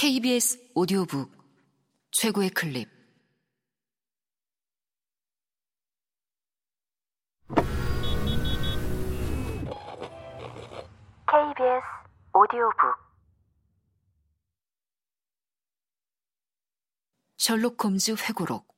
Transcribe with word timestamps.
KBS 0.00 0.72
오디오북 0.74 1.30
최고의 2.10 2.48
클립. 2.48 2.88
KBS 11.26 11.84
오디오북. 12.32 12.78
셜록 17.36 17.84
홈즈 17.84 18.12
회고록. 18.12 18.74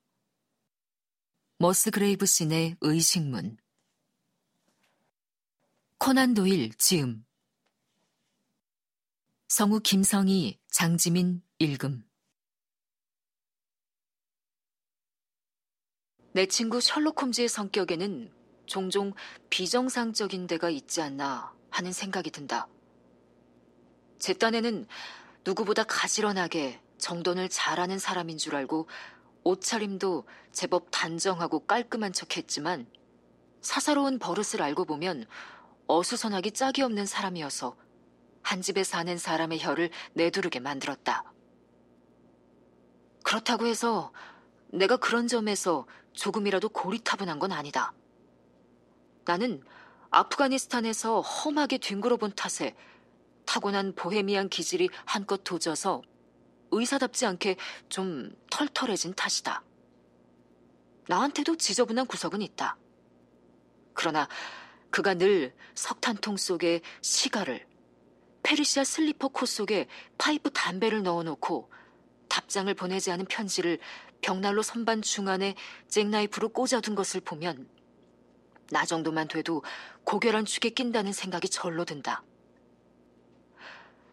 머스 1.59 1.93
그레이브 1.93 2.27
씬의 2.27 2.79
의식문. 2.80 3.59
코난 5.98 6.34
도일 6.34 6.75
지음 6.79 7.25
성우 9.55 9.80
김성희, 9.80 10.59
장지민 10.71 11.43
읽음 11.59 12.03
내 16.32 16.46
친구 16.46 16.81
셜록 16.81 17.21
홈즈의 17.21 17.50
성격에는 17.50 18.32
종종 18.64 19.12
비정상적인 19.50 20.46
데가 20.46 20.71
있지 20.71 21.03
않나 21.03 21.53
하는 21.68 21.93
생각이 21.93 22.31
든다. 22.31 22.67
제 24.18 24.32
딴에는 24.32 24.86
누구보다 25.45 25.84
가지런하게 25.84 26.81
정돈을 26.96 27.50
잘하는 27.50 27.98
사람인 27.98 28.39
줄 28.39 28.57
알고 28.57 28.89
옷차림도 29.45 30.25
제법 30.53 30.87
단정하고 30.90 31.67
깔끔한 31.67 32.14
척 32.14 32.39
했지만 32.39 32.87
사사로운 33.61 34.19
버릇을 34.19 34.62
알고 34.62 34.87
보면 34.87 35.27
어수선하기 35.89 36.53
짝이 36.53 36.81
없는 36.81 37.05
사람이어서 37.05 37.81
한 38.42 38.61
집에 38.62 38.84
사는 38.84 39.17
사람의 39.17 39.61
혀를 39.61 39.91
내두르게 40.14 40.61
만들었다. 40.61 41.25
그렇다고 43.25 43.67
해서 43.67 44.12
내가 44.69 44.97
그런 44.97 45.29
점에서 45.29 45.87
조금이라도 46.12 46.69
고리타분한 46.69 47.39
건 47.39 47.53
아니다. 47.53 47.93
나는 49.25 49.62
아프가니스탄에서 50.11 51.21
험하게 51.21 51.79
뒹굴어 51.79 52.17
본 52.17 52.33
탓에 52.34 52.75
타고난 53.47 53.95
보헤미안 53.95 54.49
기질이 54.49 54.89
한껏 55.05 55.43
도져서 55.45 56.03
의사답지 56.71 57.27
않게 57.27 57.56
좀 57.89 58.34
털털해진 58.51 59.15
탓이다. 59.15 59.62
나한테도 61.09 61.56
지저분한 61.56 62.06
구석은 62.06 62.43
있다. 62.43 62.77
그러나 63.95 64.29
그가 64.91 65.15
늘 65.15 65.55
석탄통 65.75 66.37
속에 66.37 66.81
시가를 67.01 67.67
페르시아 68.43 68.85
슬리퍼 68.85 69.29
코 69.29 69.47
속에 69.47 69.87
파이프 70.19 70.51
담배를 70.51 71.03
넣어놓고 71.03 71.71
답장을 72.29 72.73
보내지 72.75 73.11
않은 73.11 73.27
편지를 73.27 73.79
벽난로 74.21 74.62
선반 74.62 75.03
중안에 75.03 75.55
잭나이프로 75.89 76.51
꽂아둔 76.51 76.95
것을 76.95 77.21
보면 77.21 77.69
나 78.71 78.84
정도만 78.84 79.29
돼도 79.29 79.62
고결한 80.05 80.45
축에 80.45 80.71
낀다는 80.71 81.12
생각이 81.12 81.49
절로 81.49 81.84
든다. 81.84 82.23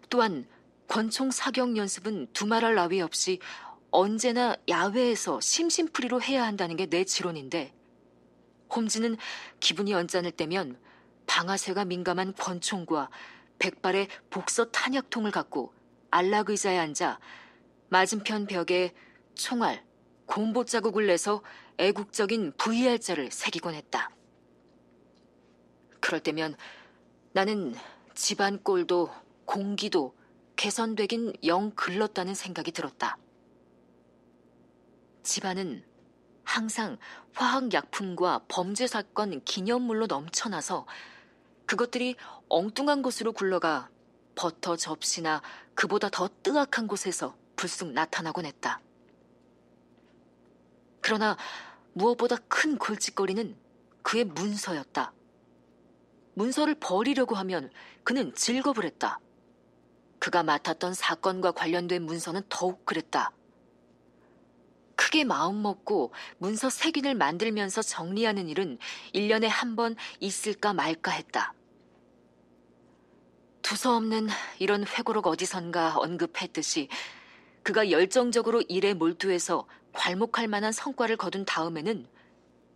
또한 0.10 0.48
권총 0.88 1.32
사격 1.32 1.78
연습은 1.78 2.28
두말할 2.34 2.76
나위 2.76 3.00
없이 3.00 3.40
언제나 3.92 4.56
야외에서 4.68 5.40
심심풀이로 5.40 6.22
해야 6.22 6.44
한다는 6.46 6.76
게 6.76 6.88
내 6.88 7.04
지론인데 7.06 7.74
홈즈는 8.76 9.18
기분이 9.60 9.94
언짢을 9.94 10.32
때면 10.32 10.78
방아쇠가 11.28 11.86
민감한 11.86 12.34
권총과 12.34 13.10
백발의 13.60 14.08
복서 14.30 14.72
탄약통을 14.72 15.32
갖고 15.32 15.74
안락 16.12 16.50
의자에 16.50 16.78
앉아 16.78 17.20
맞은편 17.90 18.48
벽에 18.48 18.94
총알, 19.36 19.86
곰보 20.26 20.66
자국을 20.66 21.08
내서 21.08 21.42
애국적인 21.78 22.54
VR자를 22.58 23.32
새기곤 23.32 23.74
했다. 23.74 24.10
그럴 26.00 26.20
때면 26.20 26.56
나는 27.32 27.76
집안 28.16 28.62
꼴도 28.64 29.10
공기도 29.46 30.16
개선되긴 30.56 31.34
영 31.46 31.72
글렀다는 31.72 32.36
생각이 32.36 32.72
들었다. 32.72 33.18
집안은 35.24 35.86
항상 36.44 36.98
화학약품과 37.34 38.46
범죄사건 38.48 39.44
기념물로 39.46 40.08
넘쳐나서 40.08 40.86
그것들이 41.70 42.16
엉뚱한 42.48 43.04
곳으로 43.04 43.32
굴러가 43.32 43.92
버터 44.34 44.76
접시나 44.76 45.44
그보다 45.76 46.10
더 46.10 46.28
뜨악한 46.42 46.88
곳에서 46.88 47.38
불쑥 47.56 47.92
나타나곤 47.92 48.48
했다. 48.48 48.82
그러나 51.00 51.38
무엇보다 51.94 52.38
큰 52.48 52.80
골칫거리는 52.80 53.56
그의 54.02 54.24
문서였다. 54.24 55.14
문서를 56.34 56.74
버리려고 56.74 57.36
하면 57.36 57.70
그는 58.04 58.34
즐겁을 58.34 58.84
했다. 58.86 59.20
그가 60.18 60.42
맡았던 60.42 60.96
사건과 60.96 61.52
관련된 61.52 62.02
문서는 62.02 62.42
더욱 62.50 62.84
그랬다. 62.84 63.32
크게 64.96 65.24
마음먹고 65.24 66.14
문서 66.40 66.72
색인을 66.72 67.14
만들면서 67.14 67.84
정리하는 67.84 68.50
일은 68.50 68.80
1년에 69.14 69.46
한 69.48 69.76
번 69.76 69.96
있을까 70.20 70.74
말까 70.74 71.12
했다. 71.12 71.54
두서없는 73.70 74.30
이런 74.58 74.84
회고록 74.84 75.28
어디선가 75.28 76.00
언급했듯이 76.00 76.90
그가 77.62 77.92
열정적으로 77.92 78.64
일에 78.68 78.96
몰두해서 78.96 79.68
괄목할 79.94 80.48
만한 80.48 80.72
성과를 80.72 81.18
거둔 81.18 81.46
다음에는 81.46 82.08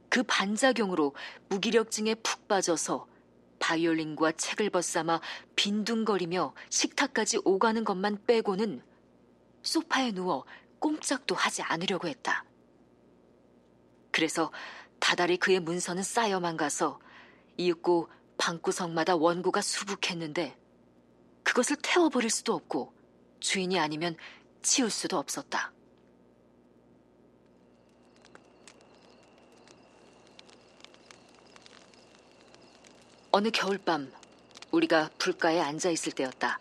그 0.10 0.22
반작용으로 0.22 1.16
무기력증에 1.50 2.14
푹 2.14 2.48
빠져서 2.48 3.08
바이올린과 3.58 4.34
책을 4.34 4.70
벗삼아 4.70 5.20
빈둥거리며 5.56 6.54
식탁까지 6.70 7.40
오가는 7.44 7.84
것만 7.84 8.26
빼고는 8.28 8.84
소파에 9.64 10.12
누워 10.12 10.46
꼼짝도 10.78 11.34
하지 11.34 11.64
않으려고 11.64 12.08
했다. 12.08 12.46
그래서 14.12 14.52
다달이 15.00 15.38
그의 15.38 15.60
문서는 15.60 16.04
쌓여만 16.04 16.56
가서 16.56 17.00
이윽고 17.58 18.10
방구석마다 18.38 19.16
원고가 19.16 19.62
수북했는데 19.62 20.62
그것을 21.44 21.76
태워버릴 21.82 22.30
수도 22.30 22.54
없고 22.54 22.94
주인이 23.40 23.80
아니면 23.80 24.16
치울 24.62 24.90
수도 24.90 25.18
없었다. 25.18 25.72
어느 33.32 33.50
겨울밤 33.52 34.12
우리가 34.72 35.10
불가에 35.18 35.60
앉아 35.60 35.90
있을 35.90 36.12
때였다. 36.12 36.60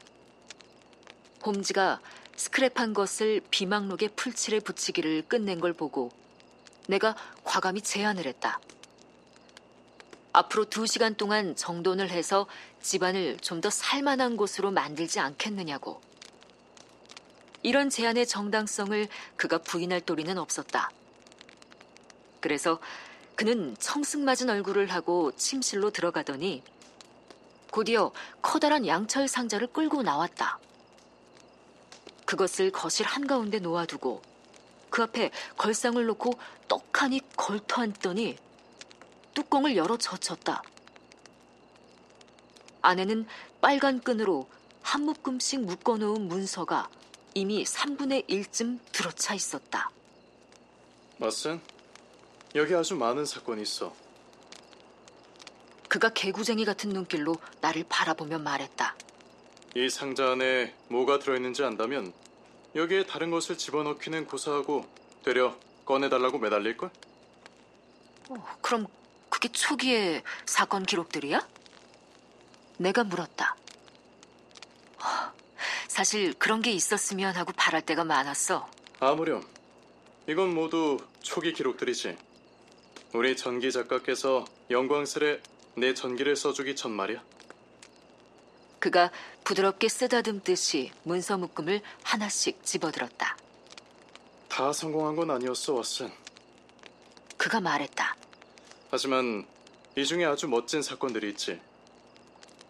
홈즈가 1.44 2.00
스크랩한 2.36 2.94
것을 2.94 3.40
비망록에 3.50 4.08
풀칠에 4.08 4.60
붙이기를 4.60 5.22
끝낸 5.28 5.60
걸 5.60 5.72
보고 5.72 6.10
내가 6.88 7.14
과감히 7.44 7.80
제안을 7.82 8.26
했다. 8.26 8.58
앞으로 10.32 10.64
두 10.64 10.86
시간 10.86 11.14
동안 11.14 11.54
정돈을 11.56 12.10
해서 12.10 12.46
집안을 12.80 13.38
좀 13.38 13.60
더 13.60 13.70
살만한 13.70 14.36
곳으로 14.36 14.70
만들지 14.70 15.20
않겠느냐고. 15.20 16.00
이런 17.62 17.90
제안의 17.90 18.26
정당성을 18.26 19.06
그가 19.36 19.58
부인할 19.58 20.00
도리는 20.00 20.36
없었다. 20.36 20.90
그래서 22.40 22.80
그는 23.36 23.76
청승맞은 23.78 24.50
얼굴을 24.50 24.90
하고 24.90 25.30
침실로 25.36 25.90
들어가더니 25.90 26.62
곧이어 27.70 28.10
커다란 28.42 28.86
양철 28.86 29.28
상자를 29.28 29.68
끌고 29.68 30.02
나왔다. 30.02 30.58
그것을 32.26 32.72
거실 32.72 33.06
한가운데 33.06 33.60
놓아두고 33.60 34.22
그 34.90 35.02
앞에 35.02 35.30
걸상을 35.56 36.04
놓고 36.04 36.32
떡하니 36.66 37.20
걸터앉더니 37.36 38.36
뚜껑을 39.34 39.76
열어 39.76 39.96
젖혔다. 39.96 40.62
안에는 42.82 43.26
빨간 43.60 44.00
끈으로 44.00 44.48
한 44.82 45.02
묶음씩 45.02 45.60
묶어놓은 45.62 46.28
문서가 46.28 46.88
이미 47.34 47.64
3분의 47.64 48.28
1쯤 48.28 48.78
들어차 48.92 49.34
있었다. 49.34 49.90
마슨, 51.18 51.60
여기 52.54 52.74
아주 52.74 52.96
많은 52.96 53.24
사건이 53.24 53.62
있어. 53.62 53.94
그가 55.88 56.08
개구쟁이 56.10 56.64
같은 56.64 56.90
눈길로 56.90 57.36
나를 57.60 57.84
바라보며 57.88 58.38
말했다. 58.38 58.96
이 59.76 59.88
상자 59.88 60.32
안에 60.32 60.74
뭐가 60.88 61.18
들어있는지 61.18 61.62
안다면 61.62 62.12
여기에 62.74 63.06
다른 63.06 63.30
것을 63.30 63.56
집어넣기는 63.56 64.26
고사하고 64.26 64.86
되려 65.22 65.56
꺼내달라고 65.84 66.38
매달릴걸? 66.38 66.90
어, 68.30 68.56
그럼 68.60 68.86
그게 69.42 69.50
초기의 69.50 70.22
사건 70.46 70.84
기록들이야? 70.86 71.44
내가 72.76 73.02
물었다. 73.02 73.56
사실 75.88 76.32
그런 76.34 76.62
게 76.62 76.70
있었으면 76.70 77.34
하고 77.34 77.52
바랄 77.56 77.82
때가 77.82 78.04
많았어. 78.04 78.70
아무렴. 79.00 79.44
이건 80.28 80.54
모두 80.54 80.96
초기 81.22 81.52
기록들이지. 81.52 82.16
우리 83.14 83.36
전기 83.36 83.72
작가께서 83.72 84.44
영광스레 84.70 85.40
내 85.74 85.92
전기를 85.92 86.36
써주기 86.36 86.76
전 86.76 86.92
말이야. 86.92 87.20
그가 88.78 89.10
부드럽게 89.42 89.88
쓰다듬듯이 89.88 90.92
문서 91.02 91.36
묶음을 91.36 91.82
하나씩 92.04 92.64
집어들었다. 92.64 93.36
다 94.48 94.72
성공한 94.72 95.16
건 95.16 95.32
아니었어, 95.32 95.74
왓슨. 95.74 96.12
그가 97.36 97.60
말했다. 97.60 98.22
하지만 98.92 99.46
이 99.96 100.04
중에 100.04 100.26
아주 100.26 100.46
멋진 100.48 100.82
사건들이 100.82 101.30
있지. 101.30 101.58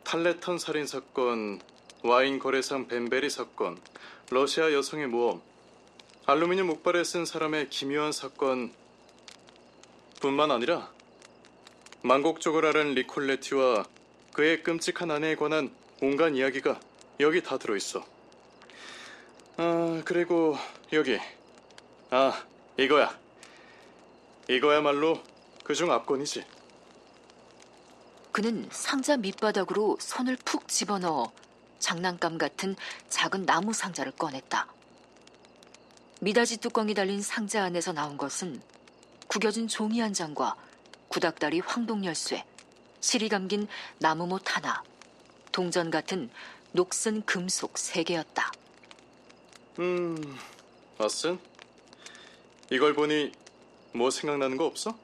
탈레턴 0.04 0.56
살인 0.56 0.86
사건, 0.86 1.60
와인 2.04 2.38
거래상 2.38 2.86
벤베리 2.86 3.28
사건, 3.28 3.76
러시아 4.30 4.72
여성의 4.72 5.08
모험, 5.08 5.42
알루미늄 6.26 6.68
목발에 6.68 7.02
쓴 7.02 7.24
사람의 7.24 7.70
기묘한 7.70 8.12
사건 8.12 8.72
뿐만 10.20 10.52
아니라 10.52 10.92
만곡적을 12.02 12.66
앓은 12.66 12.94
리콜레티와 12.94 13.84
그의 14.32 14.62
끔찍한 14.62 15.10
아내에 15.10 15.34
관한 15.34 15.74
온갖 16.00 16.36
이야기가 16.36 16.78
여기 17.18 17.42
다 17.42 17.58
들어있어. 17.58 18.06
아, 19.56 20.02
그리고 20.04 20.56
여기. 20.92 21.18
아, 22.10 22.44
이거야. 22.76 23.18
이거야말로 24.48 25.20
그중 25.64 25.90
압권이지. 25.90 26.44
그는 28.32 28.68
상자 28.72 29.16
밑바닥으로 29.16 29.98
손을 30.00 30.36
푹 30.44 30.68
집어넣어 30.68 31.32
장난감 31.78 32.38
같은 32.38 32.76
작은 33.08 33.44
나무 33.44 33.72
상자를 33.72 34.12
꺼냈다. 34.12 34.66
미닫이 36.20 36.58
뚜껑이 36.58 36.94
달린 36.94 37.20
상자 37.20 37.64
안에서 37.64 37.92
나온 37.92 38.16
것은 38.16 38.62
구겨진 39.26 39.68
종이 39.68 40.00
한 40.00 40.12
장과 40.14 40.56
구닥다리 41.08 41.60
황동 41.60 42.04
열쇠, 42.04 42.44
실이 43.00 43.28
감긴 43.28 43.66
나무못 43.98 44.56
하나, 44.56 44.82
동전 45.50 45.90
같은 45.90 46.30
녹슨 46.72 47.22
금속 47.26 47.76
세 47.76 48.02
개였다. 48.02 48.50
음, 49.80 50.38
왓슨? 50.98 51.38
이걸 52.70 52.94
보니 52.94 53.32
뭐 53.92 54.10
생각나는 54.10 54.56
거 54.56 54.64
없어? 54.64 54.96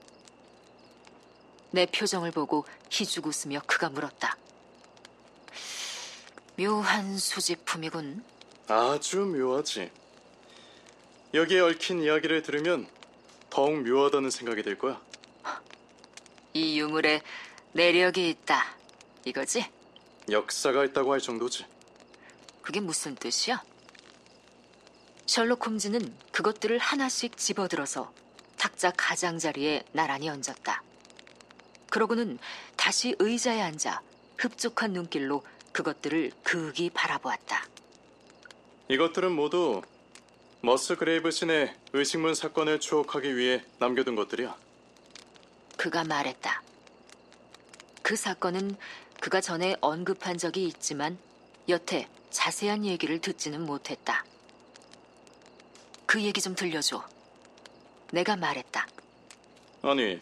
내 1.71 1.87
표정을 1.87 2.31
보고 2.31 2.65
희죽 2.91 3.27
웃으며 3.27 3.61
그가 3.67 3.89
물었다. 3.89 4.37
묘한 6.59 7.19
수집품이군. 7.19 8.25
아주 8.69 9.21
묘하지. 9.21 9.91
여기에 11.35 11.61
얽힌 11.61 12.03
이야기를 12.03 12.43
들으면 12.43 12.89
더욱 13.51 13.83
묘하다는 13.83 14.31
생각이 14.31 14.63
들 14.63 14.79
거야. 14.79 15.01
이 16.55 16.81
유물에 16.81 17.23
내력이 17.73 18.31
있다. 18.31 18.77
이거지? 19.25 19.65
역사가 20.31 20.85
있다고 20.87 21.13
할 21.13 21.21
정도지. 21.21 21.65
그게 22.63 22.81
무슨 22.81 23.15
뜻이야? 23.15 23.63
셜록 25.27 25.67
홈즈는 25.67 26.15
그것들을 26.33 26.79
하나씩 26.79 27.37
집어들어서 27.37 28.13
탁자 28.57 28.91
가장자리에 28.91 29.85
나란히 29.93 30.29
얹었다. 30.29 30.83
그러고는 31.91 32.39
다시 32.77 33.15
의자에 33.19 33.61
앉아 33.61 34.03
흡족한 34.37 34.93
눈길로 34.93 35.43
그것들을 35.73 36.33
그윽이 36.43 36.91
바라보았다. 36.91 37.67
이것들은 38.89 39.33
모두 39.33 39.83
머스그레이브 40.61 41.31
씨의 41.31 41.75
의식문 41.93 42.35
사건을 42.35 42.81
추억하기 42.81 43.37
위해 43.37 43.63
남겨둔 43.79 44.17
것들이야. 44.17 44.57
그가 45.77 46.05
말했다. 46.05 46.63
그 48.03 48.17
사건은 48.17 48.77
그가 49.21 49.41
전에 49.41 49.77
언급한 49.81 50.39
적이 50.39 50.67
있지만 50.67 51.19
여태 51.69 52.09
자세한 52.31 52.85
얘기를 52.85 53.21
듣지는 53.21 53.65
못했다. 53.65 54.25
그 56.07 56.23
얘기 56.23 56.41
좀 56.41 56.55
들려줘. 56.55 57.07
내가 58.13 58.37
말했다. 58.37 58.87
아니, 59.83 60.21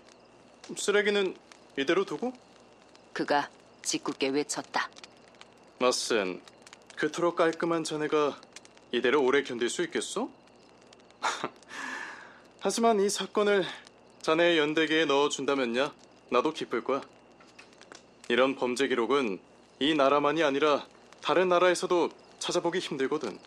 쓰레기는 0.76 1.36
이대로 1.76 2.04
두고? 2.04 2.32
그가 3.12 3.48
짓궂게 3.82 4.28
외쳤다. 4.28 4.88
마슨, 5.78 6.40
그토록 6.96 7.36
깔끔한 7.36 7.84
자네가 7.84 8.40
이대로 8.92 9.22
오래 9.22 9.42
견딜 9.42 9.68
수 9.68 9.82
있겠어? 9.82 10.28
하지만 12.60 13.00
이 13.00 13.08
사건을 13.08 13.64
자네의 14.22 14.58
연대기에 14.58 15.04
넣어준다면야 15.04 15.92
나도 16.30 16.52
기쁠 16.52 16.82
거야. 16.82 17.00
이런 18.28 18.56
범죄 18.56 18.88
기록은 18.88 19.38
이 19.78 19.94
나라만이 19.94 20.42
아니라 20.42 20.86
다른 21.22 21.48
나라에서도 21.48 22.10
찾아보기 22.38 22.78
힘들거든. 22.78 23.38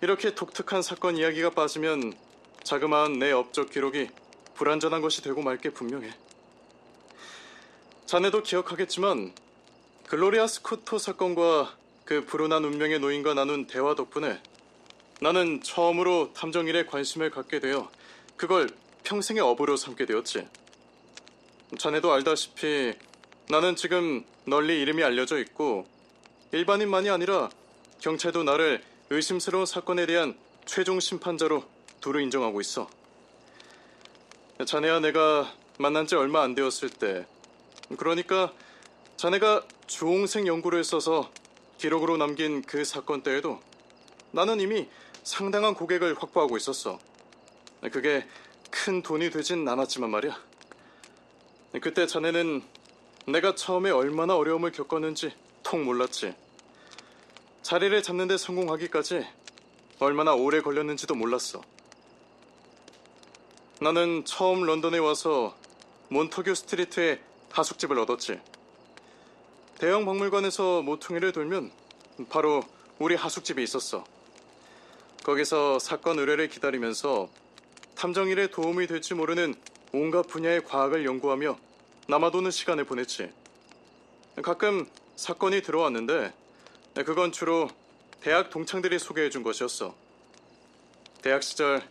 이렇게 0.00 0.34
독특한 0.34 0.80
사건 0.80 1.16
이야기가 1.18 1.50
빠지면 1.50 2.14
자그마한 2.62 3.18
내 3.18 3.32
업적 3.32 3.70
기록이 3.70 4.08
불완전한 4.54 5.02
것이 5.02 5.22
되고 5.22 5.42
말 5.42 5.58
게 5.58 5.70
분명해. 5.70 6.10
자네도 8.10 8.42
기억하겠지만 8.42 9.32
글로리아 10.08 10.48
스코토 10.48 10.98
사건과 10.98 11.76
그 12.04 12.24
불운한 12.26 12.64
운명의 12.64 12.98
노인과 12.98 13.34
나눈 13.34 13.68
대화 13.68 13.94
덕분에 13.94 14.42
나는 15.20 15.62
처음으로 15.62 16.32
탐정 16.32 16.66
일에 16.66 16.86
관심을 16.86 17.30
갖게 17.30 17.60
되어 17.60 17.88
그걸 18.36 18.68
평생의 19.04 19.40
업으로 19.40 19.76
삼게 19.76 20.06
되었지. 20.06 20.48
자네도 21.78 22.12
알다시피 22.12 22.94
나는 23.48 23.76
지금 23.76 24.24
널리 24.44 24.82
이름이 24.82 25.04
알려져 25.04 25.38
있고 25.38 25.86
일반인만이 26.50 27.10
아니라 27.10 27.48
경찰도 28.00 28.42
나를 28.42 28.82
의심스러운 29.10 29.66
사건에 29.66 30.06
대한 30.06 30.36
최종 30.66 30.98
심판자로 30.98 31.62
두루 32.00 32.20
인정하고 32.22 32.60
있어. 32.60 32.90
자네와 34.66 34.98
내가 34.98 35.54
만난 35.78 36.08
지 36.08 36.16
얼마 36.16 36.42
안 36.42 36.56
되었을 36.56 36.88
때 36.90 37.24
그러니까 37.96 38.52
자네가 39.16 39.64
주홍색 39.86 40.46
연구를 40.46 40.84
써서 40.84 41.30
기록으로 41.78 42.16
남긴 42.16 42.62
그 42.62 42.84
사건 42.84 43.22
때에도 43.22 43.60
나는 44.30 44.60
이미 44.60 44.88
상당한 45.22 45.74
고객을 45.74 46.14
확보하고 46.14 46.56
있었어. 46.56 46.98
그게 47.92 48.26
큰 48.70 49.02
돈이 49.02 49.30
되진 49.30 49.66
않았지만 49.68 50.10
말이야. 50.10 50.40
그때 51.80 52.06
자네는 52.06 52.62
내가 53.26 53.54
처음에 53.54 53.90
얼마나 53.90 54.36
어려움을 54.36 54.72
겪었는지 54.72 55.32
통 55.62 55.84
몰랐지. 55.84 56.34
자리를 57.62 58.02
잡는 58.02 58.28
데 58.28 58.36
성공하기까지 58.36 59.26
얼마나 59.98 60.34
오래 60.34 60.60
걸렸는지도 60.60 61.14
몰랐어. 61.14 61.60
나는 63.80 64.24
처음 64.24 64.62
런던에 64.62 64.98
와서 64.98 65.56
몬터규 66.08 66.54
스트리트에 66.54 67.20
하숙집을 67.50 67.98
얻었지. 67.98 68.40
대형 69.78 70.04
박물관에서 70.04 70.82
모퉁이를 70.82 71.32
돌면 71.32 71.70
바로 72.28 72.62
우리 72.98 73.14
하숙집이 73.14 73.62
있었어. 73.62 74.04
거기서 75.24 75.78
사건 75.78 76.18
의뢰를 76.18 76.48
기다리면서 76.48 77.28
탐정일에 77.94 78.48
도움이 78.48 78.86
될지 78.86 79.14
모르는 79.14 79.54
온갖 79.92 80.26
분야의 80.26 80.64
과학을 80.64 81.04
연구하며 81.04 81.58
남아도는 82.08 82.50
시간을 82.50 82.84
보냈지. 82.84 83.30
가끔 84.42 84.88
사건이 85.16 85.62
들어왔는데 85.62 86.32
그건 87.06 87.32
주로 87.32 87.68
대학 88.20 88.50
동창들이 88.50 88.98
소개해 88.98 89.30
준 89.30 89.42
것이었어. 89.42 89.94
대학 91.22 91.42
시절 91.42 91.82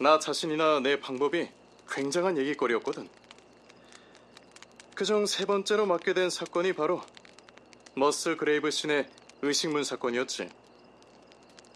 나 0.00 0.18
자신이나 0.18 0.80
내 0.80 1.00
방법이 1.00 1.48
굉장한 1.90 2.36
얘기거리였거든. 2.38 3.08
그중 4.94 5.26
세 5.26 5.44
번째로 5.44 5.86
맡게 5.86 6.14
된 6.14 6.30
사건이 6.30 6.74
바로 6.74 7.02
머슬 7.96 8.36
그레이브 8.36 8.70
신의 8.70 9.08
의식문 9.42 9.82
사건이었지. 9.82 10.48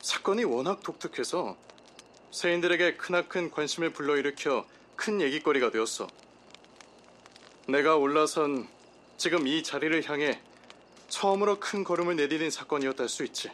사건이 0.01 0.45
워낙 0.45 0.85
독특해서 0.85 1.57
세인들에게 2.31 2.97
크나큰 2.97 3.51
관심을 3.51 3.93
불러일으켜 3.93 4.65
큰 4.95 5.21
얘기거리가 5.21 5.73
되었어. 5.73 6.07
내가 7.67 7.97
올라선 7.97 8.69
지금 9.17 9.49
이 9.49 9.65
자리를 9.65 10.09
향해 10.09 10.41
처음으로 11.09 11.59
큰 11.59 11.83
걸음을 11.83 12.15
내디딘 12.15 12.51
사건이었다 12.51 13.03
할 13.03 13.09
수 13.09 13.25
있지. 13.25 13.51